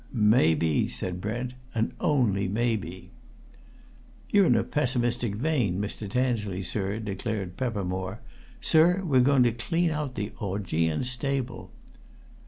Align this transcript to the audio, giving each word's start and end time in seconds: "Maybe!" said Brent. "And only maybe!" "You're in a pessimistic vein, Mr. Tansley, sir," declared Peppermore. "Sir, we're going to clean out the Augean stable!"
"Maybe!" 0.11 0.87
said 0.87 1.21
Brent. 1.21 1.53
"And 1.75 1.93
only 1.99 2.47
maybe!" 2.47 3.11
"You're 4.31 4.47
in 4.47 4.55
a 4.55 4.63
pessimistic 4.63 5.35
vein, 5.35 5.79
Mr. 5.79 6.09
Tansley, 6.09 6.63
sir," 6.63 6.97
declared 6.97 7.55
Peppermore. 7.55 8.19
"Sir, 8.59 9.03
we're 9.05 9.19
going 9.21 9.43
to 9.43 9.51
clean 9.51 9.91
out 9.91 10.15
the 10.15 10.31
Augean 10.41 11.03
stable!" 11.03 11.69